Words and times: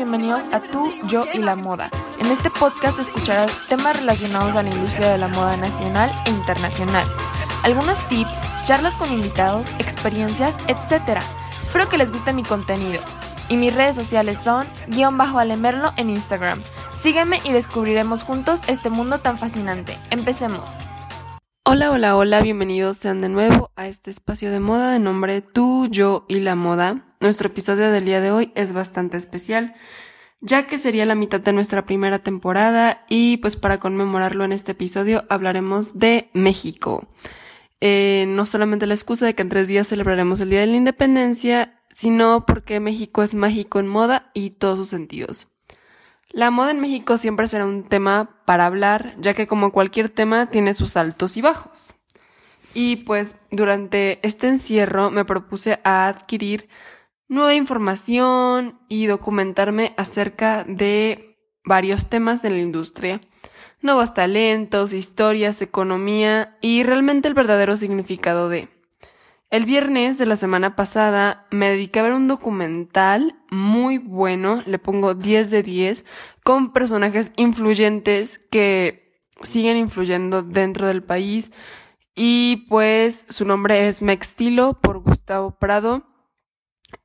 bienvenidos 0.00 0.44
a 0.52 0.62
Tú, 0.62 0.90
Yo 1.04 1.26
y 1.34 1.40
la 1.40 1.56
Moda. 1.56 1.90
En 2.18 2.28
este 2.28 2.48
podcast 2.48 2.98
escucharás 2.98 3.52
temas 3.68 3.98
relacionados 3.98 4.56
a 4.56 4.62
la 4.62 4.70
industria 4.70 5.10
de 5.10 5.18
la 5.18 5.28
moda 5.28 5.58
nacional 5.58 6.10
e 6.24 6.30
internacional. 6.30 7.06
Algunos 7.64 8.08
tips, 8.08 8.38
charlas 8.64 8.96
con 8.96 9.12
invitados, 9.12 9.66
experiencias, 9.78 10.56
etc. 10.68 11.20
Espero 11.50 11.86
que 11.90 11.98
les 11.98 12.10
guste 12.10 12.32
mi 12.32 12.44
contenido. 12.44 13.02
Y 13.50 13.58
mis 13.58 13.74
redes 13.74 13.94
sociales 13.94 14.38
son 14.38 14.66
guion 14.86 15.18
bajo 15.18 15.38
alemerlo 15.38 15.92
en 15.98 16.08
Instagram. 16.08 16.62
Sígueme 16.94 17.38
y 17.44 17.52
descubriremos 17.52 18.22
juntos 18.22 18.62
este 18.68 18.88
mundo 18.88 19.18
tan 19.18 19.36
fascinante. 19.36 19.98
Empecemos. 20.08 20.78
Hola, 21.66 21.90
hola, 21.90 22.16
hola, 22.16 22.40
bienvenidos 22.40 22.96
sean 22.96 23.20
de 23.20 23.28
nuevo 23.28 23.70
a 23.76 23.86
este 23.86 24.10
espacio 24.10 24.50
de 24.50 24.60
moda 24.60 24.92
de 24.92 24.98
nombre 24.98 25.42
Tú, 25.42 25.88
Yo 25.90 26.24
y 26.26 26.40
la 26.40 26.54
Moda. 26.54 27.09
Nuestro 27.22 27.48
episodio 27.48 27.90
del 27.90 28.06
día 28.06 28.22
de 28.22 28.30
hoy 28.30 28.50
es 28.54 28.72
bastante 28.72 29.18
especial, 29.18 29.74
ya 30.40 30.66
que 30.66 30.78
sería 30.78 31.04
la 31.04 31.14
mitad 31.14 31.38
de 31.38 31.52
nuestra 31.52 31.84
primera 31.84 32.20
temporada 32.20 33.04
y 33.10 33.36
pues 33.36 33.56
para 33.56 33.78
conmemorarlo 33.78 34.42
en 34.42 34.52
este 34.52 34.72
episodio 34.72 35.24
hablaremos 35.28 35.98
de 35.98 36.30
México. 36.32 37.06
Eh, 37.82 38.24
no 38.26 38.46
solamente 38.46 38.86
la 38.86 38.94
excusa 38.94 39.26
de 39.26 39.34
que 39.34 39.42
en 39.42 39.50
tres 39.50 39.68
días 39.68 39.88
celebraremos 39.88 40.40
el 40.40 40.48
Día 40.48 40.60
de 40.60 40.68
la 40.68 40.76
Independencia, 40.76 41.78
sino 41.92 42.46
porque 42.46 42.80
México 42.80 43.22
es 43.22 43.34
mágico 43.34 43.80
en 43.80 43.88
moda 43.88 44.30
y 44.32 44.50
todos 44.52 44.78
sus 44.78 44.88
sentidos. 44.88 45.46
La 46.30 46.50
moda 46.50 46.70
en 46.70 46.80
México 46.80 47.18
siempre 47.18 47.48
será 47.48 47.66
un 47.66 47.84
tema 47.84 48.40
para 48.46 48.64
hablar, 48.64 49.14
ya 49.18 49.34
que 49.34 49.46
como 49.46 49.72
cualquier 49.72 50.08
tema 50.08 50.46
tiene 50.46 50.72
sus 50.72 50.96
altos 50.96 51.36
y 51.36 51.42
bajos. 51.42 51.96
Y 52.72 52.96
pues 52.96 53.36
durante 53.50 54.26
este 54.26 54.48
encierro 54.48 55.10
me 55.10 55.26
propuse 55.26 55.80
a 55.84 56.08
adquirir 56.08 56.66
nueva 57.30 57.54
información 57.54 58.80
y 58.88 59.06
documentarme 59.06 59.94
acerca 59.96 60.64
de 60.64 61.38
varios 61.64 62.08
temas 62.08 62.42
de 62.42 62.50
la 62.50 62.58
industria, 62.58 63.20
nuevos 63.80 64.14
talentos, 64.14 64.92
historias, 64.92 65.62
economía 65.62 66.58
y 66.60 66.82
realmente 66.82 67.28
el 67.28 67.34
verdadero 67.34 67.76
significado 67.76 68.48
de. 68.48 68.68
El 69.48 69.64
viernes 69.64 70.18
de 70.18 70.26
la 70.26 70.34
semana 70.34 70.74
pasada 70.74 71.46
me 71.52 71.70
dediqué 71.70 72.00
a 72.00 72.04
ver 72.04 72.14
un 72.14 72.26
documental 72.26 73.36
muy 73.48 73.98
bueno, 73.98 74.64
le 74.66 74.80
pongo 74.80 75.14
10 75.14 75.50
de 75.50 75.62
10, 75.62 76.04
con 76.42 76.72
personajes 76.72 77.30
influyentes 77.36 78.38
que 78.50 79.22
siguen 79.40 79.76
influyendo 79.76 80.42
dentro 80.42 80.88
del 80.88 81.02
país. 81.02 81.52
Y 82.16 82.66
pues 82.68 83.24
su 83.28 83.44
nombre 83.44 83.86
es 83.86 84.02
Mextilo 84.02 84.74
por 84.80 84.98
Gustavo 84.98 85.52
Prado. 85.52 86.09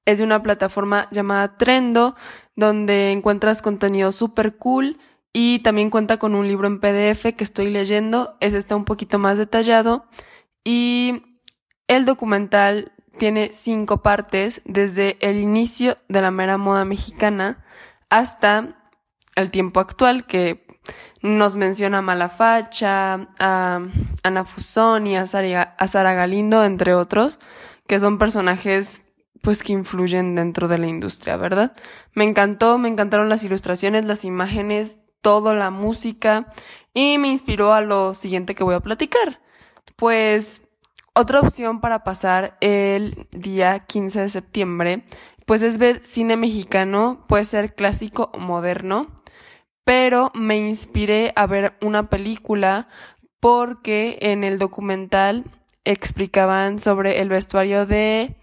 Es 0.05 0.19
de 0.19 0.23
una 0.23 0.43
plataforma 0.43 1.07
llamada 1.11 1.57
Trendo, 1.57 2.15
donde 2.55 3.11
encuentras 3.11 3.61
contenido 3.61 4.11
súper 4.11 4.57
cool 4.57 4.99
y 5.33 5.59
también 5.59 5.89
cuenta 5.89 6.17
con 6.17 6.35
un 6.35 6.47
libro 6.47 6.67
en 6.67 6.79
PDF 6.79 7.35
que 7.35 7.43
estoy 7.43 7.69
leyendo. 7.69 8.37
Ese 8.39 8.57
está 8.57 8.75
un 8.75 8.85
poquito 8.85 9.19
más 9.19 9.37
detallado. 9.37 10.05
Y 10.63 11.23
el 11.87 12.05
documental 12.05 12.93
tiene 13.17 13.51
cinco 13.51 14.01
partes, 14.01 14.61
desde 14.65 15.17
el 15.21 15.37
inicio 15.37 15.97
de 16.07 16.21
la 16.21 16.31
mera 16.31 16.57
moda 16.57 16.85
mexicana 16.85 17.63
hasta 18.09 18.77
el 19.35 19.51
tiempo 19.51 19.79
actual, 19.79 20.25
que 20.25 20.65
nos 21.21 21.55
menciona 21.55 21.99
a 21.99 22.01
Malafacha, 22.01 23.27
a 23.39 23.81
Ana 24.23 24.45
Fusón 24.45 25.07
y 25.07 25.15
a 25.15 25.25
Sara 25.25 26.13
Galindo, 26.13 26.63
entre 26.63 26.93
otros, 26.93 27.39
que 27.87 27.99
son 27.99 28.17
personajes 28.17 29.04
pues 29.41 29.63
que 29.63 29.73
influyen 29.73 30.35
dentro 30.35 30.67
de 30.67 30.77
la 30.77 30.87
industria, 30.87 31.37
¿verdad? 31.37 31.75
Me 32.13 32.23
encantó, 32.23 32.77
me 32.77 32.89
encantaron 32.89 33.29
las 33.29 33.43
ilustraciones, 33.43 34.05
las 34.05 34.25
imágenes, 34.25 34.99
toda 35.21 35.53
la 35.53 35.69
música 35.69 36.47
y 36.93 37.17
me 37.17 37.29
inspiró 37.29 37.73
a 37.73 37.81
lo 37.81 38.13
siguiente 38.13 38.55
que 38.55 38.63
voy 38.63 38.75
a 38.75 38.79
platicar. 38.79 39.41
Pues 39.95 40.61
otra 41.13 41.39
opción 41.39 41.79
para 41.81 42.03
pasar 42.03 42.57
el 42.61 43.15
día 43.31 43.79
15 43.79 44.21
de 44.21 44.29
septiembre, 44.29 45.05
pues 45.45 45.61
es 45.61 45.77
ver 45.77 46.03
cine 46.03 46.37
mexicano, 46.37 47.23
puede 47.27 47.45
ser 47.45 47.73
clásico 47.73 48.31
o 48.33 48.39
moderno, 48.39 49.07
pero 49.83 50.31
me 50.33 50.57
inspiré 50.57 51.31
a 51.35 51.45
ver 51.47 51.77
una 51.81 52.09
película 52.09 52.87
porque 53.39 54.17
en 54.21 54.43
el 54.43 54.57
documental 54.57 55.43
explicaban 55.85 56.79
sobre 56.79 57.21
el 57.21 57.29
vestuario 57.29 57.85
de 57.85 58.35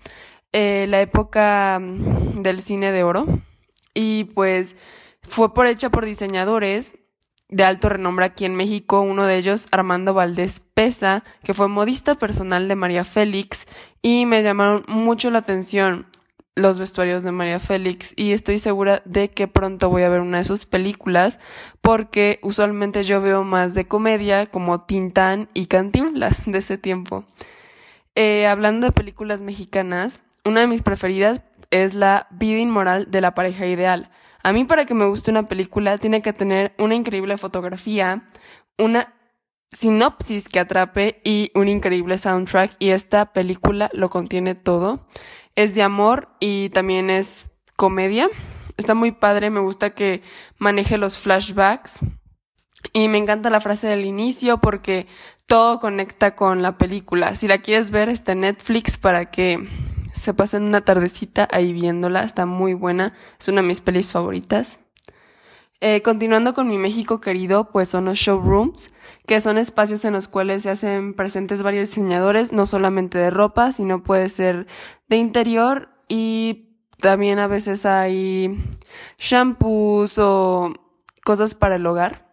eh, 0.53 0.87
la 0.89 1.01
época 1.01 1.79
mm, 1.81 2.43
del 2.43 2.63
cine 2.63 2.93
de 2.93 3.03
oro. 3.03 3.27
Y 3.95 4.25
pues 4.25 4.77
fue 5.23 5.53
por 5.55 5.67
hecha 5.67 5.91
por 5.91 6.05
diseñadores 6.05 6.99
de 7.49 7.65
alto 7.65 7.91
renombre 7.91 8.25
aquí 8.25 8.47
en 8.47 8.55
México, 8.55 9.03
uno 9.03 9.27
de 9.27 9.37
ellos 9.37 9.69
Armando 9.73 10.15
Valdés 10.15 10.63
Pesa, 10.73 11.23
que 11.45 11.53
fue 11.53 11.69
modista 11.69 12.15
personal 12.15 12.67
de 12.67 12.77
María 12.77 13.05
Félix, 13.05 13.67
y 14.01 14.25
me 14.25 14.43
llamaron 14.43 14.85
mucho 14.89 15.31
la 15.31 15.41
atención 15.41 16.07
los 16.55 16.79
vestuarios 16.79 17.23
de 17.23 17.33
María 17.33 17.59
Félix. 17.59 18.15
Y 18.17 18.33
estoy 18.33 18.59
segura 18.59 19.03
de 19.05 19.31
que 19.31 19.49
pronto 19.49 19.89
voy 19.91 20.03
a 20.03 20.09
ver 20.09 20.21
una 20.21 20.39
de 20.39 20.45
sus 20.45 20.67
películas 20.67 21.39
porque 21.81 22.39
usualmente 22.43 23.05
yo 23.05 23.21
veo 23.21 23.45
más 23.45 23.75
de 23.75 23.87
comedia 23.87 24.47
como 24.47 24.83
Tintán 24.83 25.49
y 25.55 25.67
Cantinflas 25.67 26.45
de 26.47 26.59
ese 26.59 26.79
tiempo. 26.79 27.25
Eh, 28.15 28.47
hablando 28.47 28.87
de 28.87 28.93
películas 28.93 29.43
mexicanas, 29.43 30.21
una 30.45 30.61
de 30.61 30.67
mis 30.67 30.83
preferidas 30.83 31.45
es 31.71 31.95
la 31.95 32.27
vida 32.31 32.59
inmoral 32.59 33.11
de 33.11 33.21
la 33.21 33.35
pareja 33.35 33.67
ideal. 33.67 34.11
A 34.43 34.53
mí 34.53 34.65
para 34.65 34.85
que 34.85 34.95
me 34.95 35.07
guste 35.07 35.31
una 35.31 35.45
película 35.45 35.99
tiene 35.99 36.21
que 36.21 36.33
tener 36.33 36.75
una 36.79 36.95
increíble 36.95 37.37
fotografía, 37.37 38.29
una 38.79 39.15
sinopsis 39.71 40.49
que 40.49 40.61
atrape 40.61 41.21
y 41.25 41.51
un 41.55 41.69
increíble 41.69 42.19
soundtrack 42.19 42.77
y 42.79 42.91
esta 42.91 43.33
película 43.33 43.91
lo 43.95 44.11
contiene 44.11 44.55
todo. 44.55 45.07
Es 45.55 45.75
de 45.75 45.83
amor 45.83 46.29
y 46.41 46.71
también 46.71 47.09
es 47.09 47.51
comedia. 47.77 48.29
Está 48.77 48.95
muy 48.95 49.13
padre, 49.13 49.51
me 49.51 49.61
gusta 49.61 49.91
que 49.91 50.23
maneje 50.59 50.99
los 50.99 51.19
flashbacks 51.19 52.01
y 52.93 53.09
me 53.09 53.19
encanta 53.19 53.51
la 53.51 53.61
frase 53.61 53.87
del 53.87 54.05
inicio 54.05 54.59
porque 54.59 55.07
todo 55.47 55.79
conecta 55.79 56.35
con 56.35 56.63
la 56.63 56.79
película. 56.79 57.35
Si 57.35 57.47
la 57.47 57.59
quieres 57.59 57.91
ver 57.91 58.09
está 58.09 58.33
en 58.33 58.41
Netflix 58.41 58.97
para 58.99 59.31
que 59.31 59.67
se 60.23 60.35
pasan 60.35 60.63
una 60.63 60.83
tardecita 60.83 61.49
ahí 61.51 61.73
viéndola, 61.73 62.23
está 62.23 62.47
muy 62.47 62.75
buena, 62.75 63.13
es 63.41 63.49
una 63.49 63.61
de 63.61 63.69
mis 63.69 63.81
pelis 63.81 64.07
favoritas. 64.07 64.79
Eh, 65.81 66.01
continuando 66.03 66.55
con 66.55 66.69
mi 66.69 66.79
México 66.79 67.21
querido, 67.21 67.71
pues 67.73 67.89
son 67.89 68.05
los 68.05 68.17
showrooms, 68.17 68.95
que 69.27 69.41
son 69.41 69.59
espacios 69.59 70.05
en 70.05 70.13
los 70.13 70.29
cuales 70.29 70.63
se 70.63 70.71
hacen 70.71 71.15
presentes 71.15 71.65
varios 71.65 71.89
diseñadores, 71.89 72.53
no 72.53 72.67
solamente 72.67 73.19
de 73.19 73.31
ropa, 73.31 73.73
sino 73.73 74.05
puede 74.05 74.29
ser 74.29 74.69
de 75.09 75.17
interior 75.17 75.89
y 76.07 76.77
también 76.99 77.41
a 77.41 77.49
veces 77.49 77.85
hay 77.85 78.57
shampoos 79.19 80.19
o 80.19 80.73
cosas 81.25 81.57
para 81.57 81.75
el 81.75 81.87
hogar. 81.87 82.33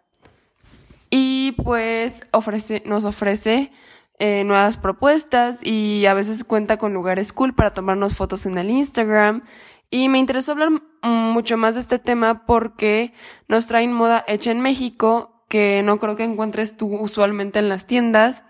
Y 1.10 1.54
pues 1.64 2.22
ofrece, 2.32 2.84
nos 2.86 3.04
ofrece 3.06 3.72
eh, 4.19 4.44
nuevas 4.44 4.78
propuestas 4.78 5.66
y 5.66 6.06
a 6.06 6.13
veces 6.13 6.44
cuenta 6.44 6.78
con 6.78 6.94
lugares 6.94 7.31
cool 7.31 7.53
para 7.53 7.74
tomarnos 7.74 8.16
fotos 8.16 8.46
en 8.46 8.57
el 8.57 8.69
Instagram. 8.69 9.44
Y 9.90 10.09
me 10.09 10.19
interesó 10.19 10.52
hablar 10.52 10.69
mucho 11.02 11.57
más 11.57 11.75
de 11.75 11.81
este 11.81 12.00
tema 12.00 12.46
porque 12.46 13.13
nos 13.47 13.66
traen 13.66 13.94
moda 13.94 14.24
hecha 14.28 14.52
en 14.52 14.62
México 14.62 15.46
que 15.50 15.81
no 15.84 15.97
creo 15.97 16.16
que 16.16 16.24
encuentres 16.24 16.78
tú 16.78 16.96
usualmente 16.96 17.59
en 17.59 17.69
las 17.69 17.88
tiendas. 17.88 18.44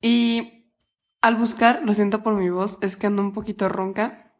Y 0.00 0.72
al 1.20 1.36
buscar, 1.36 1.82
lo 1.84 1.94
siento 1.94 2.22
por 2.22 2.34
mi 2.34 2.50
voz, 2.50 2.78
es 2.80 2.96
que 2.96 3.06
ando 3.06 3.22
un 3.22 3.32
poquito 3.32 3.68
ronca. 3.68 4.34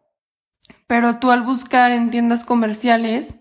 Pero 0.86 1.18
tú 1.18 1.30
al 1.30 1.42
buscar 1.42 1.92
en 1.92 2.10
tiendas 2.10 2.44
comerciales, 2.44 3.36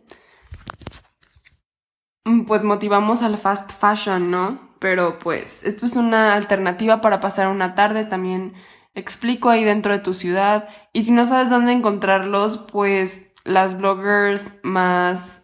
pues 2.46 2.64
motivamos 2.64 3.24
al 3.24 3.38
fast 3.38 3.72
fashion, 3.72 4.30
¿no? 4.30 4.69
Pero 4.80 5.20
pues 5.20 5.64
esto 5.64 5.86
es 5.86 5.96
una 5.96 6.34
alternativa 6.34 7.02
para 7.02 7.20
pasar 7.20 7.48
una 7.48 7.76
tarde 7.76 8.06
también 8.06 8.54
explico 8.96 9.50
ahí 9.50 9.64
dentro 9.64 9.94
de 9.94 10.00
tu 10.00 10.14
ciudad 10.14 10.68
y 10.94 11.04
si 11.04 11.12
no 11.12 11.26
sabes 11.26 11.50
dónde 11.50 11.72
encontrarlos 11.72 12.58
pues 12.58 13.32
las 13.44 13.78
bloggers 13.78 14.54
más 14.64 15.44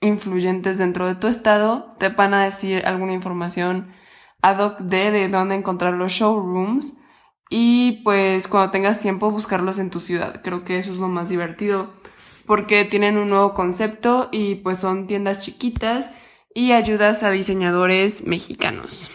influyentes 0.00 0.78
dentro 0.78 1.06
de 1.06 1.14
tu 1.14 1.26
estado 1.26 1.94
te 1.98 2.08
van 2.08 2.34
a 2.34 2.44
decir 2.44 2.84
alguna 2.86 3.12
información 3.12 3.92
ad 4.42 4.58
hoc 4.58 4.78
de, 4.80 5.10
de 5.10 5.28
dónde 5.28 5.54
encontrar 5.54 5.94
los 5.94 6.12
showrooms 6.12 6.94
y 7.50 8.02
pues 8.02 8.48
cuando 8.48 8.70
tengas 8.70 9.00
tiempo 9.00 9.30
buscarlos 9.30 9.78
en 9.78 9.90
tu 9.90 10.00
ciudad. 10.00 10.40
Creo 10.42 10.64
que 10.64 10.78
eso 10.78 10.90
es 10.90 10.98
lo 10.98 11.08
más 11.08 11.28
divertido 11.28 11.90
porque 12.46 12.84
tienen 12.84 13.16
un 13.16 13.28
nuevo 13.28 13.54
concepto 13.54 14.28
y 14.32 14.56
pues 14.56 14.78
son 14.78 15.06
tiendas 15.06 15.40
chiquitas 15.40 16.10
y 16.54 16.72
ayudas 16.72 17.22
a 17.24 17.30
diseñadores 17.30 18.24
mexicanos. 18.26 19.10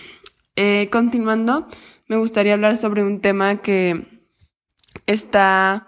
Eh, 0.56 0.90
continuando, 0.92 1.68
me 2.08 2.18
gustaría 2.18 2.54
hablar 2.54 2.76
sobre 2.76 3.04
un 3.04 3.22
tema 3.22 3.62
que 3.62 4.06
está 5.08 5.88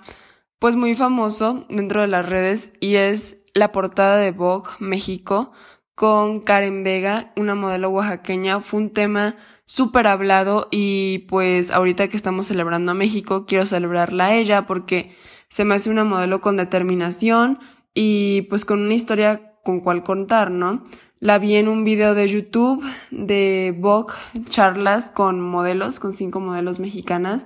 pues 0.59 0.75
muy 0.75 0.95
famoso 0.95 1.65
dentro 1.69 2.01
de 2.01 2.07
las 2.07 2.27
redes 2.27 2.71
y 2.79 2.95
es 2.95 3.37
la 3.53 3.71
portada 3.71 4.17
de 4.17 4.31
Vogue 4.31 4.69
México 4.79 5.51
con 5.93 6.39
Karen 6.39 6.83
Vega, 6.83 7.33
una 7.35 7.53
modelo 7.53 7.89
oaxaqueña. 7.89 8.61
Fue 8.61 8.79
un 8.79 8.91
tema 8.91 9.35
súper 9.65 10.07
hablado 10.07 10.67
y 10.71 11.19
pues 11.29 11.69
ahorita 11.69 12.07
que 12.07 12.17
estamos 12.17 12.47
celebrando 12.47 12.91
a 12.91 12.95
México, 12.95 13.45
quiero 13.45 13.65
celebrarla 13.65 14.27
a 14.27 14.35
ella 14.35 14.65
porque 14.65 15.15
se 15.49 15.65
me 15.65 15.75
hace 15.75 15.89
una 15.89 16.05
modelo 16.05 16.39
con 16.41 16.57
determinación 16.57 17.59
y 17.93 18.43
pues 18.43 18.63
con 18.63 18.81
una 18.81 18.93
historia 18.93 19.53
con 19.63 19.81
cual 19.81 20.03
contar, 20.03 20.49
¿no? 20.49 20.83
La 21.21 21.37
vi 21.37 21.53
en 21.53 21.67
un 21.67 21.83
video 21.83 22.15
de 22.15 22.27
YouTube 22.27 22.83
de 23.11 23.75
Vogue, 23.77 24.11
charlas 24.49 25.11
con 25.11 25.39
modelos, 25.39 25.99
con 25.99 26.13
cinco 26.13 26.39
modelos 26.39 26.79
mexicanas 26.79 27.45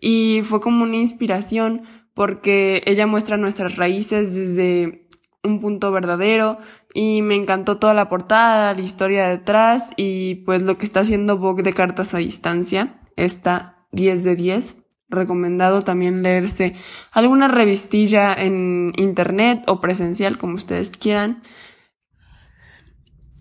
y 0.00 0.42
fue 0.44 0.60
como 0.60 0.84
una 0.84 0.94
inspiración 0.94 1.82
porque 2.14 2.84
ella 2.86 3.08
muestra 3.08 3.36
nuestras 3.36 3.74
raíces 3.74 4.32
desde 4.32 5.08
un 5.42 5.60
punto 5.60 5.90
verdadero 5.90 6.58
y 6.94 7.20
me 7.22 7.34
encantó 7.34 7.78
toda 7.78 7.94
la 7.94 8.08
portada, 8.08 8.72
la 8.74 8.80
historia 8.80 9.26
detrás 9.26 9.90
y 9.96 10.36
pues 10.46 10.62
lo 10.62 10.78
que 10.78 10.86
está 10.86 11.00
haciendo 11.00 11.36
Vogue 11.36 11.64
de 11.64 11.72
cartas 11.72 12.14
a 12.14 12.18
distancia. 12.18 13.00
Está 13.16 13.88
10 13.90 14.22
de 14.22 14.36
10. 14.36 14.76
Recomendado 15.08 15.82
también 15.82 16.22
leerse 16.22 16.74
alguna 17.10 17.48
revistilla 17.48 18.32
en 18.34 18.92
internet 18.96 19.64
o 19.66 19.80
presencial, 19.80 20.38
como 20.38 20.54
ustedes 20.54 20.90
quieran. 20.90 21.42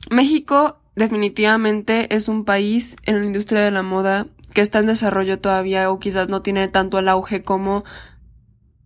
México 0.10 0.80
definitivamente 0.96 2.13
es 2.16 2.28
un 2.28 2.46
país 2.46 2.96
en 3.06 3.19
la 3.19 3.25
industria 3.25 3.62
de 3.62 3.72
la 3.72 3.84
moda 3.84 4.28
que 4.54 4.62
está 4.62 4.80
en 4.80 4.88
desarrollo 4.88 5.40
todavía 5.40 5.92
o 5.92 6.00
quizás 6.00 6.30
no 6.30 6.42
tiene 6.42 6.68
tanto 6.69 7.00
el 7.00 7.10
auge 7.10 7.44
como 7.44 7.84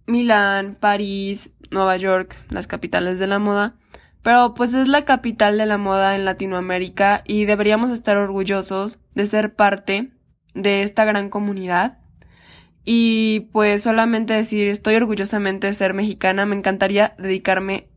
Milán, 0.07 0.75
París, 0.79 1.51
Nueva 1.71 1.97
York, 1.97 2.35
las 2.49 2.67
capitales 2.67 3.19
de 3.19 3.27
la 3.27 3.39
moda. 3.39 3.75
Pero 4.23 4.53
pues 4.53 4.73
es 4.73 4.87
la 4.87 5.05
capital 5.05 5.57
de 5.57 5.65
la 5.65 5.77
moda 5.77 6.15
en 6.15 6.25
Latinoamérica 6.25 7.23
y 7.25 7.45
deberíamos 7.45 7.91
estar 7.91 8.17
orgullosos 8.17 8.99
de 9.13 9.25
ser 9.25 9.55
parte 9.55 10.11
de 10.53 10.81
esta 10.81 11.05
gran 11.05 11.29
comunidad. 11.29 11.99
Y 12.83 13.41
pues 13.51 13.83
solamente 13.83 14.33
decir 14.33 14.67
estoy 14.67 14.95
orgullosamente 14.95 15.67
de 15.67 15.73
ser 15.73 15.93
mexicana, 15.93 16.45
me 16.45 16.55
encantaría 16.55 17.13
dedicarme 17.17 17.87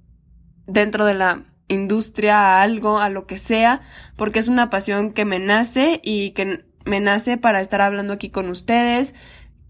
dentro 0.66 1.06
de 1.06 1.14
la 1.14 1.44
industria 1.72 2.38
a 2.38 2.62
algo, 2.62 2.98
a 2.98 3.08
lo 3.08 3.26
que 3.26 3.38
sea, 3.38 3.80
porque 4.16 4.38
es 4.38 4.48
una 4.48 4.70
pasión 4.70 5.12
que 5.12 5.24
me 5.24 5.38
nace 5.38 6.00
y 6.02 6.30
que 6.30 6.64
me 6.84 7.00
nace 7.00 7.38
para 7.38 7.60
estar 7.60 7.80
hablando 7.80 8.12
aquí 8.12 8.30
con 8.30 8.48
ustedes 8.48 9.14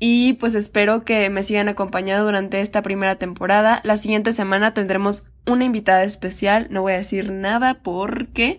y 0.05 0.33
pues 0.33 0.57
espero 0.57 1.05
que 1.05 1.31
me 1.31 1.45
sigan 1.45 1.69
acompañando 1.69 2.25
durante 2.25 2.61
esta 2.61 2.83
primera 2.83 3.17
temporada. 3.17 3.81
La 3.85 3.97
siguiente 3.97 4.33
semana 4.33 4.75
tendremos 4.75 5.27
una 5.47 5.65
invitada 5.65 6.03
especial, 6.03 6.67
no 6.71 6.83
voy 6.83 6.95
a 6.95 6.97
decir 6.97 7.31
nada 7.31 7.75
porque 7.85 8.59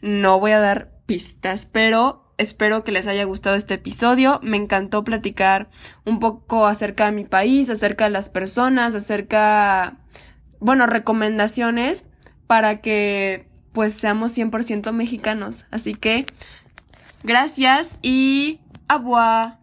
no 0.00 0.40
voy 0.40 0.50
a 0.50 0.58
dar 0.58 0.90
pistas, 1.06 1.66
pero 1.70 2.34
espero 2.36 2.82
que 2.82 2.90
les 2.90 3.06
haya 3.06 3.22
gustado 3.22 3.54
este 3.54 3.74
episodio. 3.74 4.40
Me 4.42 4.56
encantó 4.56 5.04
platicar 5.04 5.70
un 6.04 6.18
poco 6.18 6.66
acerca 6.66 7.06
de 7.06 7.12
mi 7.12 7.26
país, 7.26 7.70
acerca 7.70 8.06
de 8.06 8.10
las 8.10 8.28
personas, 8.28 8.96
acerca, 8.96 9.98
bueno, 10.58 10.88
recomendaciones 10.88 12.06
para 12.52 12.82
que 12.82 13.46
pues 13.72 13.94
seamos 13.94 14.36
100% 14.36 14.92
mexicanos. 14.92 15.64
Así 15.70 15.94
que 15.94 16.26
gracias 17.22 17.96
y 18.02 18.60
agua. 18.88 19.56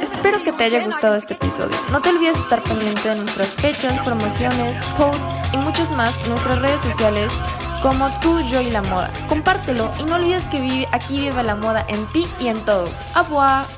Espero 0.00 0.42
que 0.42 0.50
te 0.50 0.64
haya 0.64 0.84
gustado 0.84 1.14
este 1.14 1.34
episodio. 1.34 1.76
No 1.92 2.02
te 2.02 2.08
olvides 2.08 2.36
estar 2.36 2.64
pendiente 2.64 3.10
de 3.10 3.14
nuestras 3.14 3.50
fechas, 3.50 3.96
promociones, 4.00 4.84
posts 4.98 5.30
y 5.54 5.56
muchos 5.58 5.92
más 5.92 6.20
en 6.24 6.30
nuestras 6.30 6.60
redes 6.60 6.80
sociales 6.80 7.32
como 7.80 8.10
tú, 8.20 8.40
yo 8.40 8.60
y 8.60 8.70
la 8.70 8.82
moda. 8.82 9.12
Compártelo 9.28 9.88
y 10.00 10.02
no 10.02 10.16
olvides 10.16 10.42
que 10.48 10.60
vive, 10.60 10.88
aquí 10.90 11.20
vive 11.20 11.44
la 11.44 11.54
moda 11.54 11.86
en 11.86 12.04
ti 12.10 12.26
y 12.40 12.48
en 12.48 12.58
todos. 12.64 12.90
¡Abua! 13.14 13.68